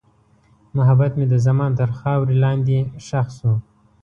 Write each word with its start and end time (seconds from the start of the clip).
محبت 0.77 1.11
مې 1.17 1.25
د 1.31 1.35
زمان 1.45 1.71
تر 1.79 1.89
خاورې 1.99 2.35
لاندې 2.43 2.77
ښخ 3.05 3.27
شو. 3.37 3.53